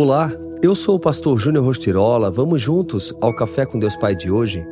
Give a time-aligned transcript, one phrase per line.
[0.00, 0.30] Olá,
[0.62, 2.30] eu sou o pastor Júnior Rostirola.
[2.30, 4.64] Vamos juntos ao Café com Deus Pai de hoje?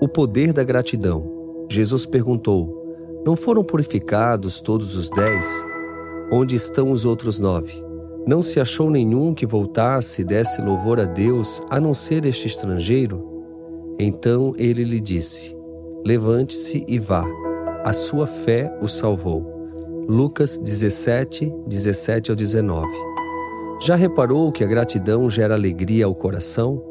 [0.00, 1.66] O poder da gratidão.
[1.68, 2.94] Jesus perguntou:
[3.26, 5.66] Não foram purificados todos os dez?
[6.30, 7.82] Onde estão os outros nove?
[8.24, 12.46] Não se achou nenhum que voltasse e desse louvor a Deus, a não ser este
[12.46, 13.26] estrangeiro?
[13.98, 15.52] Então ele lhe disse:
[16.06, 17.26] Levante-se e vá.
[17.84, 20.06] A sua fé o salvou.
[20.08, 23.09] Lucas 17, 17 ao 19.
[23.82, 26.84] Já reparou que a gratidão gera alegria ao coração?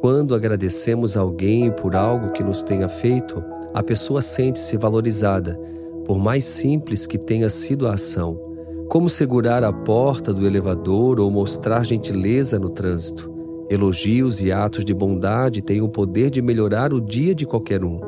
[0.00, 3.42] Quando agradecemos alguém por algo que nos tenha feito,
[3.74, 5.58] a pessoa sente-se valorizada,
[6.04, 8.40] por mais simples que tenha sido a ação.
[8.88, 13.28] Como segurar a porta do elevador ou mostrar gentileza no trânsito.
[13.68, 17.98] Elogios e atos de bondade têm o poder de melhorar o dia de qualquer um.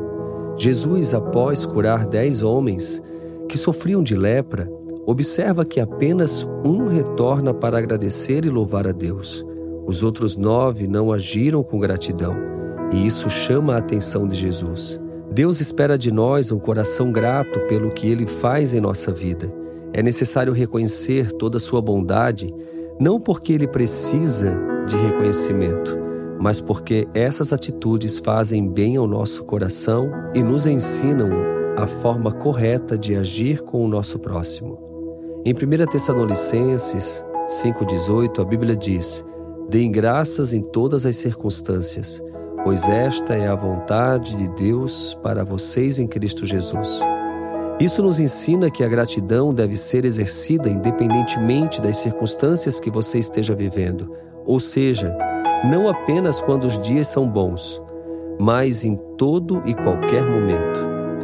[0.56, 3.02] Jesus, após curar dez homens
[3.48, 4.70] que sofriam de lepra,
[5.10, 9.42] observa que apenas um retorna para agradecer e louvar a Deus.
[9.86, 12.36] Os outros nove não agiram com gratidão,
[12.92, 15.00] e isso chama a atenção de Jesus.
[15.32, 19.50] Deus espera de nós um coração grato pelo que ele faz em nossa vida.
[19.94, 22.54] É necessário reconhecer toda a sua bondade,
[23.00, 24.54] não porque ele precisa
[24.86, 25.98] de reconhecimento,
[26.38, 31.30] mas porque essas atitudes fazem bem ao nosso coração e nos ensinam
[31.78, 34.87] a forma correta de agir com o nosso próximo.
[35.44, 39.24] Em 1 Tessalonicenses 5,18, a Bíblia diz:
[39.68, 42.22] Deem graças em todas as circunstâncias,
[42.64, 47.00] pois esta é a vontade de Deus para vocês em Cristo Jesus.
[47.78, 53.54] Isso nos ensina que a gratidão deve ser exercida independentemente das circunstâncias que você esteja
[53.54, 54.12] vivendo,
[54.44, 55.16] ou seja,
[55.64, 57.80] não apenas quando os dias são bons,
[58.40, 60.80] mas em todo e qualquer momento.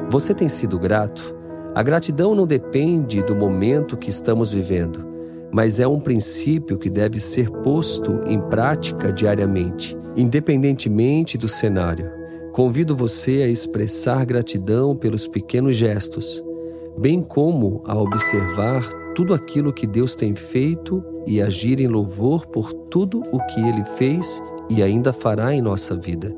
[0.08, 1.33] Você tem sido grato?
[1.74, 5.04] A gratidão não depende do momento que estamos vivendo,
[5.50, 12.08] mas é um princípio que deve ser posto em prática diariamente, independentemente do cenário.
[12.52, 16.40] Convido você a expressar gratidão pelos pequenos gestos,
[16.96, 22.72] bem como a observar tudo aquilo que Deus tem feito e agir em louvor por
[22.72, 24.40] tudo o que Ele fez
[24.70, 26.32] e ainda fará em nossa vida.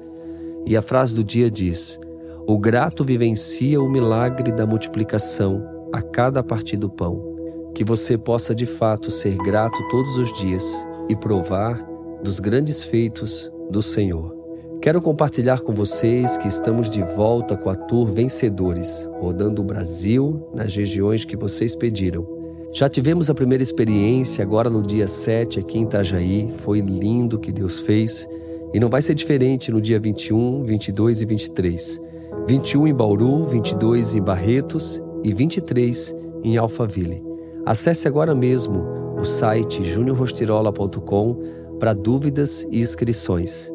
[0.64, 2.00] E a frase do dia diz:
[2.48, 7.34] o grato vivencia o milagre da multiplicação a cada partir do pão.
[7.74, 10.64] Que você possa de fato ser grato todos os dias
[11.08, 11.84] e provar
[12.22, 14.32] dos grandes feitos do Senhor.
[14.80, 20.48] Quero compartilhar com vocês que estamos de volta com a Tour Vencedores, rodando o Brasil
[20.54, 22.24] nas regiões que vocês pediram.
[22.72, 27.40] Já tivemos a primeira experiência agora no dia 7 aqui em Itajaí, foi lindo o
[27.40, 28.28] que Deus fez
[28.72, 32.06] e não vai ser diferente no dia 21, 22 e 23.
[32.46, 36.14] 21 em Bauru, 22 em Barretos e 23
[36.44, 37.22] em Alphaville.
[37.64, 38.86] Acesse agora mesmo
[39.18, 41.36] o site juniorrostirola.com
[41.80, 43.72] para dúvidas e inscrições.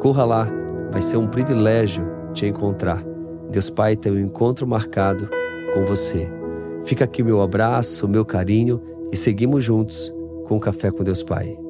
[0.00, 0.48] Corra lá,
[0.90, 3.04] vai ser um privilégio te encontrar.
[3.50, 5.28] Deus Pai tem um encontro marcado
[5.72, 6.30] com você.
[6.84, 8.80] Fica aqui meu abraço, meu carinho
[9.12, 10.14] e seguimos juntos
[10.46, 11.63] com o Café com Deus Pai.